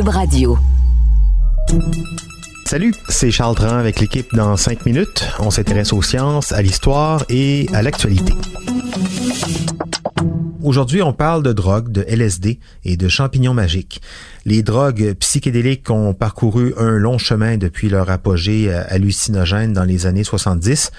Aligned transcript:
Radio. 0.00 0.58
Salut, 2.64 2.94
c'est 3.10 3.30
Charles 3.30 3.54
Tran 3.56 3.76
avec 3.76 4.00
l'équipe 4.00 4.26
dans 4.32 4.56
5 4.56 4.86
minutes. 4.86 5.28
On 5.38 5.50
s'intéresse 5.50 5.92
aux 5.92 6.00
sciences, 6.00 6.50
à 6.52 6.62
l'histoire 6.62 7.24
et 7.28 7.66
à 7.74 7.82
l'actualité. 7.82 8.32
Aujourd'hui, 10.62 11.02
on 11.02 11.12
parle 11.12 11.42
de 11.42 11.52
drogue, 11.52 11.92
de 11.92 12.06
LSD 12.08 12.58
et 12.86 12.96
de 12.96 13.08
champignons 13.08 13.52
magiques. 13.52 14.00
Les 14.46 14.62
drogues 14.62 15.12
psychédéliques 15.20 15.90
ont 15.90 16.14
parcouru 16.14 16.72
un 16.78 16.92
long 16.92 17.18
chemin 17.18 17.58
depuis 17.58 17.90
leur 17.90 18.08
apogée 18.08 18.72
hallucinogène 18.72 19.74
dans 19.74 19.84
les 19.84 20.06
années 20.06 20.24
70. 20.24 20.90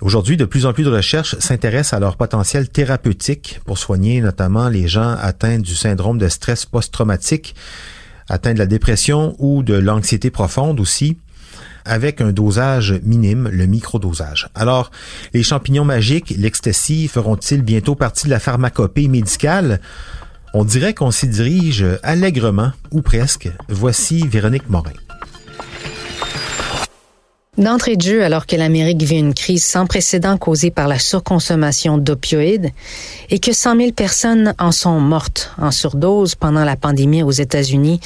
Aujourd'hui, 0.00 0.36
de 0.36 0.44
plus 0.44 0.66
en 0.66 0.72
plus 0.72 0.84
de 0.84 0.90
recherches 0.90 1.36
s'intéressent 1.40 1.94
à 1.94 2.00
leur 2.00 2.16
potentiel 2.16 2.68
thérapeutique 2.68 3.60
pour 3.64 3.78
soigner 3.78 4.20
notamment 4.20 4.68
les 4.68 4.86
gens 4.86 5.16
atteints 5.20 5.58
du 5.58 5.74
syndrome 5.74 6.18
de 6.18 6.28
stress 6.28 6.64
post-traumatique, 6.64 7.56
atteints 8.28 8.54
de 8.54 8.58
la 8.58 8.66
dépression 8.66 9.34
ou 9.38 9.62
de 9.62 9.74
l'anxiété 9.74 10.30
profonde 10.30 10.80
aussi, 10.80 11.18
avec 11.84 12.20
un 12.20 12.32
dosage 12.32 12.94
minime, 13.02 13.48
le 13.52 13.66
microdosage. 13.66 14.48
Alors, 14.54 14.90
les 15.34 15.42
champignons 15.42 15.84
magiques, 15.84 16.34
l'ecstasy, 16.36 17.08
feront-ils 17.08 17.62
bientôt 17.62 17.94
partie 17.94 18.24
de 18.24 18.30
la 18.30 18.40
pharmacopée 18.40 19.08
médicale? 19.08 19.80
On 20.54 20.64
dirait 20.64 20.94
qu'on 20.94 21.10
s'y 21.10 21.28
dirige 21.28 21.84
allègrement, 22.02 22.72
ou 22.90 23.02
presque. 23.02 23.50
Voici 23.68 24.26
Véronique 24.26 24.70
Morin. 24.70 24.92
D'entrée 27.56 27.96
de 27.96 28.02
jeu, 28.02 28.24
alors 28.24 28.46
que 28.46 28.56
l'Amérique 28.56 29.02
vit 29.04 29.18
une 29.18 29.32
crise 29.32 29.64
sans 29.64 29.86
précédent 29.86 30.36
causée 30.36 30.72
par 30.72 30.88
la 30.88 30.98
surconsommation 30.98 31.98
d'opioïdes 31.98 32.70
et 33.30 33.38
que 33.38 33.52
100 33.52 33.76
000 33.76 33.92
personnes 33.92 34.54
en 34.58 34.72
sont 34.72 34.98
mortes 34.98 35.52
en 35.56 35.70
surdose 35.70 36.34
pendant 36.34 36.64
la 36.64 36.74
pandémie 36.74 37.22
aux 37.22 37.30
États-Unis, 37.30 38.00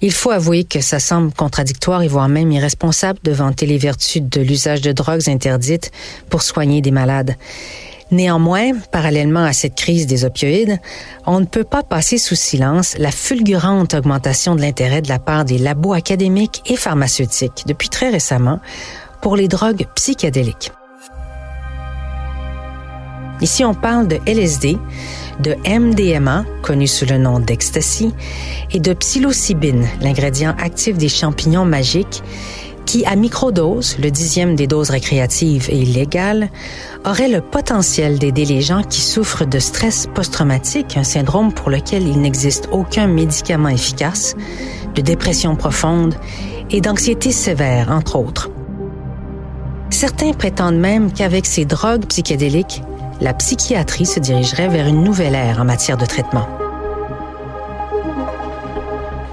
il 0.00 0.12
faut 0.12 0.30
avouer 0.30 0.64
que 0.64 0.80
ça 0.80 0.98
semble 0.98 1.30
contradictoire 1.30 2.02
et 2.02 2.08
voire 2.08 2.30
même 2.30 2.52
irresponsable 2.52 3.18
de 3.22 3.32
vanter 3.32 3.66
les 3.66 3.76
vertus 3.76 4.22
de 4.22 4.40
l'usage 4.40 4.80
de 4.80 4.92
drogues 4.92 5.28
interdites 5.28 5.92
pour 6.30 6.40
soigner 6.40 6.80
des 6.80 6.90
malades. 6.90 7.36
Néanmoins, 8.10 8.72
parallèlement 8.90 9.44
à 9.44 9.52
cette 9.52 9.76
crise 9.76 10.06
des 10.06 10.24
opioïdes, 10.24 10.78
on 11.26 11.38
ne 11.38 11.44
peut 11.44 11.64
pas 11.64 11.84
passer 11.84 12.18
sous 12.18 12.34
silence 12.34 12.96
la 12.98 13.12
fulgurante 13.12 13.94
augmentation 13.94 14.56
de 14.56 14.60
l'intérêt 14.60 15.00
de 15.00 15.08
la 15.08 15.20
part 15.20 15.44
des 15.44 15.58
labos 15.58 15.92
académiques 15.92 16.62
et 16.66 16.76
pharmaceutiques 16.76 17.64
depuis 17.66 17.88
très 17.88 18.10
récemment 18.10 18.58
pour 19.22 19.36
les 19.36 19.46
drogues 19.46 19.86
psychédéliques. 19.94 20.72
Ici, 23.40 23.64
on 23.64 23.74
parle 23.74 24.06
de 24.06 24.18
LSD, 24.26 24.76
de 25.38 25.56
MDMA, 25.66 26.44
connu 26.62 26.86
sous 26.86 27.06
le 27.06 27.16
nom 27.16 27.38
d'ecstasy, 27.38 28.12
et 28.72 28.80
de 28.80 28.92
psilocybine, 28.92 29.86
l'ingrédient 30.02 30.54
actif 30.58 30.98
des 30.98 31.08
champignons 31.08 31.64
magiques, 31.64 32.22
qui, 32.86 33.04
à 33.04 33.16
microdose, 33.16 33.96
le 33.98 34.10
dixième 34.10 34.56
des 34.56 34.66
doses 34.66 34.90
récréatives 34.90 35.68
et 35.70 35.78
illégales, 35.78 36.50
aurait 37.04 37.28
le 37.28 37.40
potentiel 37.40 38.18
d'aider 38.18 38.44
les 38.44 38.60
gens 38.60 38.82
qui 38.82 39.00
souffrent 39.00 39.46
de 39.46 39.58
stress 39.58 40.08
post-traumatique, 40.14 40.96
un 40.96 41.04
syndrome 41.04 41.52
pour 41.52 41.70
lequel 41.70 42.06
il 42.06 42.20
n'existe 42.20 42.68
aucun 42.72 43.06
médicament 43.06 43.68
efficace, 43.68 44.34
de 44.94 45.02
dépression 45.02 45.56
profonde 45.56 46.14
et 46.70 46.80
d'anxiété 46.80 47.32
sévère, 47.32 47.90
entre 47.90 48.16
autres. 48.16 48.50
Certains 49.90 50.32
prétendent 50.32 50.78
même 50.78 51.12
qu'avec 51.12 51.46
ces 51.46 51.64
drogues 51.64 52.06
psychédéliques, 52.06 52.82
la 53.20 53.34
psychiatrie 53.34 54.06
se 54.06 54.20
dirigerait 54.20 54.68
vers 54.68 54.86
une 54.86 55.02
nouvelle 55.02 55.34
ère 55.34 55.60
en 55.60 55.64
matière 55.64 55.96
de 55.96 56.06
traitement. 56.06 56.46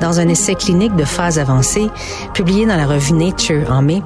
Dans 0.02 0.20
un 0.20 0.28
essai 0.28 0.56
clinique 0.56 0.96
de 0.96 1.04
phase 1.04 1.40
avancée, 1.40 1.90
publié 2.34 2.66
dans 2.66 2.78
la 2.78 2.86
revue 2.86 3.14
Nature 3.14 3.72
en 3.72 3.82
mai, 3.82 4.04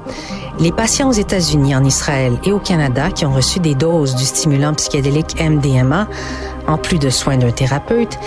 les 0.58 0.72
patients 0.72 1.08
aux 1.08 1.12
États-Unis, 1.12 1.74
en 1.74 1.84
Israël 1.84 2.38
et 2.44 2.52
au 2.52 2.58
Canada 2.58 3.10
qui 3.10 3.26
ont 3.26 3.32
reçu 3.32 3.60
des 3.60 3.74
doses 3.74 4.14
du 4.14 4.24
stimulant 4.24 4.74
psychédélique 4.74 5.36
MDMA, 5.40 6.08
en 6.66 6.78
plus 6.78 6.98
de 6.98 7.10
soins 7.10 7.36
d'un 7.36 7.50
thérapeute, 7.50 8.18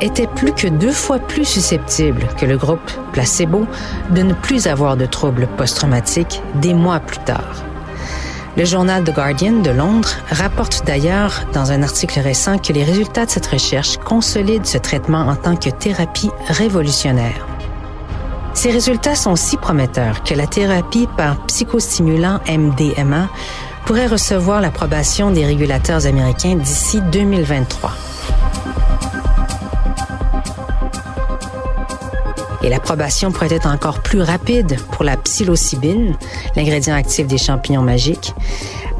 étaient 0.00 0.26
plus 0.26 0.52
que 0.52 0.68
deux 0.68 0.92
fois 0.92 1.18
plus 1.18 1.44
susceptibles 1.44 2.26
que 2.38 2.46
le 2.46 2.56
groupe 2.56 2.90
placebo 3.12 3.66
de 4.10 4.22
ne 4.22 4.34
plus 4.34 4.66
avoir 4.66 4.96
de 4.96 5.06
troubles 5.06 5.48
post-traumatiques 5.56 6.42
des 6.56 6.74
mois 6.74 7.00
plus 7.00 7.18
tard. 7.24 7.67
Le 8.58 8.64
journal 8.64 9.04
The 9.04 9.14
Guardian 9.14 9.62
de 9.62 9.70
Londres 9.70 10.16
rapporte 10.32 10.82
d'ailleurs 10.84 11.44
dans 11.52 11.70
un 11.70 11.84
article 11.84 12.18
récent 12.18 12.58
que 12.58 12.72
les 12.72 12.82
résultats 12.82 13.24
de 13.24 13.30
cette 13.30 13.46
recherche 13.46 13.98
consolident 13.98 14.64
ce 14.64 14.78
traitement 14.78 15.28
en 15.28 15.36
tant 15.36 15.54
que 15.54 15.70
thérapie 15.70 16.32
révolutionnaire. 16.48 17.46
Ces 18.54 18.72
résultats 18.72 19.14
sont 19.14 19.36
si 19.36 19.56
prometteurs 19.58 20.24
que 20.24 20.34
la 20.34 20.48
thérapie 20.48 21.06
par 21.16 21.46
psychostimulant 21.46 22.40
MDMA 22.48 23.28
pourrait 23.86 24.08
recevoir 24.08 24.60
l'approbation 24.60 25.30
des 25.30 25.46
régulateurs 25.46 26.06
américains 26.06 26.56
d'ici 26.56 27.00
2023. 27.12 27.92
Et 32.68 32.70
l'approbation 32.70 33.32
pourrait 33.32 33.54
être 33.54 33.66
encore 33.66 34.02
plus 34.02 34.20
rapide 34.20 34.76
pour 34.92 35.02
la 35.02 35.16
psilocybine, 35.16 36.14
l'ingrédient 36.54 36.94
actif 36.94 37.26
des 37.26 37.38
champignons 37.38 37.80
magiques, 37.80 38.34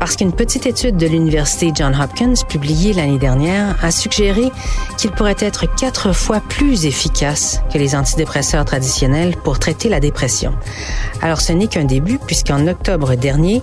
parce 0.01 0.17
qu'une 0.17 0.33
petite 0.33 0.65
étude 0.65 0.97
de 0.97 1.07
l'Université 1.07 1.71
Johns 1.75 1.95
Hopkins 2.01 2.47
publiée 2.49 2.95
l'année 2.95 3.19
dernière 3.19 3.77
a 3.85 3.91
suggéré 3.91 4.51
qu'il 4.97 5.11
pourrait 5.11 5.37
être 5.41 5.67
quatre 5.77 6.15
fois 6.15 6.41
plus 6.41 6.87
efficace 6.87 7.61
que 7.71 7.77
les 7.77 7.95
antidépresseurs 7.95 8.65
traditionnels 8.65 9.37
pour 9.37 9.59
traiter 9.59 9.91
la 9.91 10.01
dépression. 10.01 10.55
Alors 11.21 11.43
ce 11.43 11.53
n'est 11.53 11.67
qu'un 11.67 11.85
début 11.85 12.19
puisqu'en 12.27 12.67
octobre 12.69 13.17
dernier, 13.17 13.61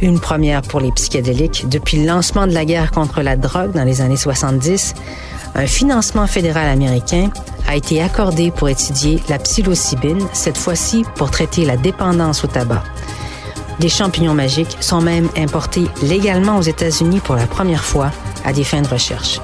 une 0.00 0.20
première 0.20 0.62
pour 0.62 0.78
les 0.78 0.92
psychédéliques 0.92 1.68
depuis 1.68 1.98
le 1.98 2.06
lancement 2.06 2.46
de 2.46 2.52
la 2.52 2.64
guerre 2.64 2.92
contre 2.92 3.20
la 3.20 3.34
drogue 3.34 3.72
dans 3.72 3.82
les 3.82 4.00
années 4.00 4.16
70, 4.16 4.94
un 5.56 5.66
financement 5.66 6.28
fédéral 6.28 6.68
américain 6.68 7.30
a 7.66 7.76
été 7.76 8.02
accordé 8.02 8.50
pour 8.50 8.68
étudier 8.68 9.20
la 9.28 9.38
psilocybine, 9.38 10.26
cette 10.32 10.58
fois-ci 10.58 11.04
pour 11.16 11.30
traiter 11.30 11.64
la 11.64 11.76
dépendance 11.76 12.44
au 12.44 12.46
tabac. 12.46 12.82
Des 13.80 13.88
champignons 13.88 14.34
magiques 14.34 14.76
sont 14.80 15.00
même 15.00 15.28
importés 15.36 15.86
légalement 16.02 16.58
aux 16.58 16.62
États-Unis 16.62 17.20
pour 17.20 17.34
la 17.34 17.46
première 17.46 17.84
fois 17.84 18.10
à 18.44 18.52
des 18.52 18.64
fins 18.64 18.82
de 18.82 18.88
recherche. 18.88 19.40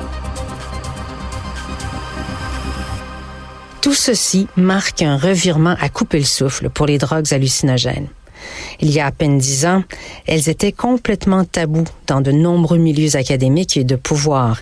Tout 3.80 3.94
ceci 3.94 4.46
marque 4.56 5.02
un 5.02 5.16
revirement 5.16 5.74
à 5.80 5.88
couper 5.88 6.18
le 6.18 6.24
souffle 6.24 6.68
pour 6.68 6.86
les 6.86 6.98
drogues 6.98 7.32
hallucinogènes. 7.32 8.08
Il 8.80 8.90
y 8.90 9.00
a 9.00 9.06
à 9.06 9.10
peine 9.10 9.38
dix 9.38 9.66
ans, 9.66 9.82
elles 10.26 10.48
étaient 10.48 10.72
complètement 10.72 11.44
taboues 11.44 11.84
dans 12.06 12.20
de 12.20 12.30
nombreux 12.30 12.78
milieux 12.78 13.16
académiques 13.16 13.76
et 13.76 13.84
de 13.84 13.96
pouvoir. 13.96 14.60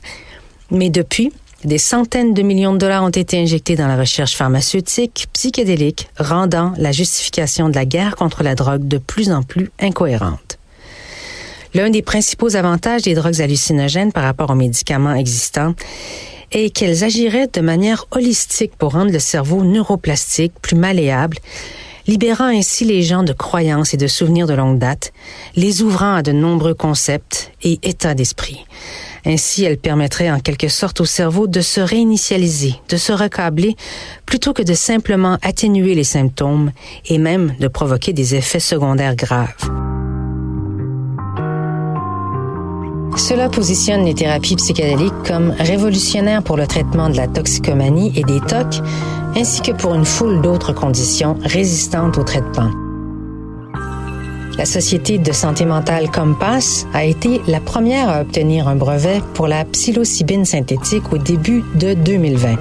Mais 0.71 0.91
depuis, 0.91 1.33
des 1.65 1.79
centaines 1.79 2.35
de 2.35 2.43
millions 2.43 2.73
de 2.73 2.79
dollars 2.79 3.03
ont 3.03 3.09
été 3.09 3.39
injectés 3.39 3.75
dans 3.75 3.89
la 3.89 3.97
recherche 3.97 4.37
pharmaceutique, 4.37 5.27
psychédélique, 5.33 6.09
rendant 6.19 6.73
la 6.79 6.93
justification 6.93 7.69
de 7.69 7.75
la 7.75 7.85
guerre 7.85 8.15
contre 8.15 8.45
la 8.45 8.55
drogue 8.55 8.87
de 8.87 8.99
plus 8.99 9.33
en 9.33 9.43
plus 9.43 9.71
incohérente. 9.81 10.59
L'un 11.75 11.91
des 11.91 12.03
principaux 12.03 12.55
avantages 12.55 13.03
des 13.03 13.15
drogues 13.15 13.41
hallucinogènes 13.41 14.13
par 14.13 14.23
rapport 14.23 14.51
aux 14.51 14.55
médicaments 14.55 15.15
existants 15.15 15.75
est 16.53 16.71
qu'elles 16.71 17.05
agiraient 17.05 17.49
de 17.53 17.61
manière 17.61 18.07
holistique 18.13 18.77
pour 18.77 18.93
rendre 18.93 19.13
le 19.13 19.19
cerveau 19.19 19.65
neuroplastique 19.65 20.55
plus 20.63 20.77
malléable, 20.77 21.39
libérant 22.07 22.47
ainsi 22.47 22.85
les 22.85 23.03
gens 23.03 23.23
de 23.23 23.33
croyances 23.33 23.93
et 23.93 23.99
de 23.99 24.07
souvenirs 24.07 24.47
de 24.47 24.55
longue 24.55 24.79
date, 24.79 25.13
les 25.57 25.83
ouvrant 25.83 26.15
à 26.15 26.23
de 26.23 26.33
nombreux 26.33 26.75
concepts 26.75 27.53
et 27.63 27.79
états 27.83 28.15
d'esprit. 28.15 28.65
Ainsi, 29.29 29.63
elle 29.65 29.77
permettrait 29.77 30.31
en 30.31 30.41
quelque 30.41 30.69
sorte 30.69 31.03
au 31.03 31.05
cerveau 31.05 31.47
de 31.47 31.61
se 31.61 31.83
réinitialiser, 31.83 32.77
de 32.89 32.97
se 32.97 33.13
recabler, 33.13 33.77
plutôt 34.25 34.55
que 34.55 34.63
de 34.63 34.73
simplement 34.73 35.37
atténuer 35.43 35.95
les 35.95 36.05
symptômes 36.05 36.73
et 37.05 37.19
même 37.19 37.55
de 37.61 37.69
provoquer 37.69 38.15
des 38.15 38.35
effets 38.35 38.59
secondaires 38.59 39.17
graves. 39.17 39.55
Cela 43.19 43.51
positionne 43.51 44.05
les 44.07 44.15
thérapies 44.15 44.57
psychédéliques 44.57 45.13
comme 45.27 45.51
révolutionnaires 45.59 46.43
pour 46.43 46.57
le 46.57 46.67
traitement 46.67 47.11
de 47.11 47.17
la 47.17 47.27
toxicomanie 47.27 48.13
et 48.17 48.23
des 48.23 48.41
TOC, 48.41 48.81
ainsi 49.37 49.61
que 49.61 49.73
pour 49.73 49.95
une 49.95 50.07
foule 50.07 50.41
d'autres 50.41 50.73
conditions 50.73 51.37
résistantes 51.45 52.17
au 52.17 52.23
traitement. 52.23 52.71
La 54.59 54.65
Société 54.65 55.19
de 55.19 55.31
santé 55.31 55.65
mentale 55.65 56.11
Compass 56.11 56.85
a 56.93 57.05
été 57.05 57.41
la 57.47 57.61
première 57.61 58.09
à 58.09 58.23
obtenir 58.23 58.67
un 58.67 58.75
brevet 58.75 59.23
pour 59.35 59.47
la 59.47 59.65
psilocybine 59.65 60.45
synthétique 60.45 61.13
au 61.13 61.19
début 61.19 61.63
de 61.77 61.95
2020. 61.95 62.57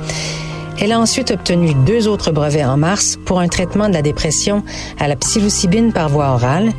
Elle 0.80 0.92
a 0.92 1.00
ensuite 1.00 1.32
obtenu 1.32 1.74
deux 1.88 2.08
autres 2.08 2.32
brevets 2.32 2.66
en 2.66 2.78
mars 2.78 3.18
pour 3.26 3.40
un 3.40 3.48
traitement 3.48 3.90
de 3.90 3.96
la 3.96 4.04
dépression 4.04 4.64
à 5.00 5.08
la 5.08 5.16
psilocybine 5.16 5.92
par 5.92 6.10
voie 6.10 6.30
orale, 6.30 6.72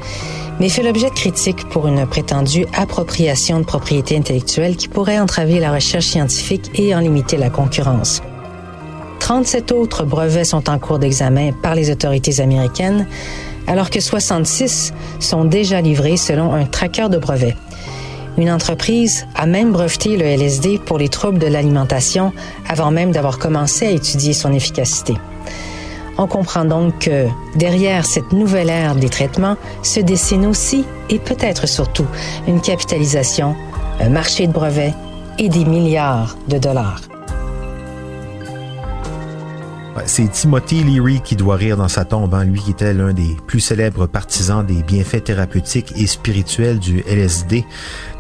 mais 0.61 0.69
fait 0.69 0.85
l'objet 0.85 1.11
de 1.11 1.15
critiques 1.15 1.69
pour 1.69 1.89
une 1.89 2.07
prétendue 2.07 2.67
appropriation 2.73 3.59
de 3.59 3.65
propriété 3.65 4.17
intellectuelle 4.17 4.77
qui 4.77 4.87
pourrait 4.87 5.19
entraver 5.19 5.59
la 5.59 5.73
recherche 5.73 6.07
scientifique 6.07 6.71
et 6.77 6.95
en 6.95 7.01
limiter 7.01 7.37
la 7.37 7.51
concurrence. 7.51 8.23
37 9.19 9.73
autres 9.73 10.05
brevets 10.05 10.45
sont 10.45 10.71
en 10.71 10.79
cours 10.79 11.01
d'examen 11.01 11.51
par 11.61 11.75
les 11.75 11.91
autorités 11.91 12.41
américaines, 12.41 13.09
alors 13.69 13.91
que 13.91 14.01
66 14.01 14.93
sont 15.21 15.45
déjà 15.45 15.81
livrés 15.81 16.17
selon 16.17 16.55
un 16.55 16.65
tracker 16.65 17.09
de 17.09 17.19
brevets. 17.19 17.57
Une 18.39 18.51
entreprise 18.51 19.27
a 19.35 19.47
même 19.47 19.73
breveté 19.73 20.17
le 20.17 20.25
LSD 20.25 20.79
pour 20.79 20.99
les 20.99 21.09
troubles 21.09 21.39
de 21.39 21.47
l'alimentation 21.47 22.33
avant 22.69 22.91
même 22.91 23.13
d'avoir 23.13 23.39
commencé 23.39 23.87
à 23.87 23.91
étudier 23.91 24.33
son 24.33 24.53
efficacité. 24.53 25.15
On 26.17 26.27
comprend 26.27 26.65
donc 26.65 26.99
que 27.01 27.27
derrière 27.57 28.07
cette 28.07 28.33
nouvelle 28.33 28.71
ère 28.71 28.97
des 28.97 29.09
traitements 29.09 29.57
se 29.83 30.01
dessine 30.01 30.47
aussi 30.47 30.85
et 31.11 31.19
peut-être 31.19 31.69
surtout 31.69 32.07
une 32.49 32.61
capitalisation, 32.61 33.55
un 34.01 34.09
marché 34.09 34.47
de 34.47 34.53
brevets 34.53 34.95
et 35.39 35.49
des 35.49 35.65
milliards 35.65 36.37
de 36.49 36.59
dollars. 36.59 37.01
C'est 40.07 40.31
Timothy 40.31 40.85
Leary 40.85 41.21
qui 41.21 41.37
doit 41.37 41.57
rire 41.57 41.77
dans 41.77 41.89
sa 41.89 42.05
tombe, 42.05 42.35
hein, 42.35 42.45
lui 42.45 42.61
qui 42.61 42.71
était 42.71 42.95
l'un 42.95 43.13
des 43.13 43.37
plus 43.47 43.61
célèbres 43.61 44.07
partisans 44.07 44.65
des 44.65 44.83
bienfaits 44.83 45.25
thérapeutiques 45.25 45.93
et 45.97 46.07
spirituels 46.07 46.79
du 46.79 47.01
LSD 47.07 47.65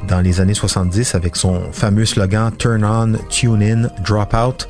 dans 0.06 0.20
les 0.20 0.40
années 0.40 0.54
70 0.54 1.14
avec 1.14 1.36
son 1.36 1.72
fameux 1.72 2.04
slogan 2.04 2.52
Turn 2.56 2.84
on, 2.84 3.18
tune 3.28 3.62
in, 3.62 3.90
drop 4.02 4.34
out. 4.34 4.68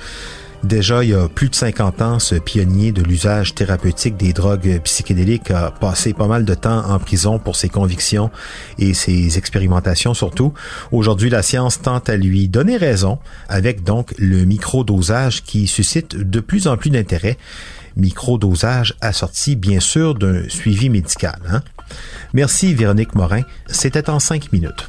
Déjà, 0.64 1.04
il 1.04 1.10
y 1.10 1.14
a 1.14 1.28
plus 1.28 1.48
de 1.48 1.54
50 1.54 2.02
ans, 2.02 2.18
ce 2.18 2.34
pionnier 2.34 2.90
de 2.90 3.02
l'usage 3.02 3.54
thérapeutique 3.54 4.16
des 4.16 4.32
drogues 4.32 4.80
psychédéliques 4.82 5.52
a 5.52 5.70
passé 5.70 6.12
pas 6.12 6.26
mal 6.26 6.44
de 6.44 6.54
temps 6.54 6.84
en 6.90 6.98
prison 6.98 7.38
pour 7.38 7.54
ses 7.54 7.68
convictions 7.68 8.30
et 8.76 8.92
ses 8.92 9.38
expérimentations 9.38 10.14
surtout. 10.14 10.52
Aujourd'hui, 10.90 11.30
la 11.30 11.42
science 11.42 11.80
tente 11.80 12.08
à 12.08 12.16
lui 12.16 12.48
donner 12.48 12.76
raison 12.76 13.18
avec 13.48 13.84
donc 13.84 14.12
le 14.18 14.44
microdosage 14.44 15.44
qui 15.44 15.68
suscite 15.68 16.16
de 16.16 16.40
plus 16.40 16.66
en 16.66 16.76
plus 16.76 16.90
d'intérêt. 16.90 17.38
Microdosage 17.96 18.94
assorti 19.00 19.54
bien 19.54 19.80
sûr 19.80 20.14
d'un 20.14 20.48
suivi 20.48 20.90
médical. 20.90 21.38
Hein? 21.48 21.62
Merci 22.32 22.74
Véronique 22.74 23.14
Morin. 23.14 23.42
C'était 23.68 24.10
en 24.10 24.18
cinq 24.18 24.52
minutes. 24.52 24.88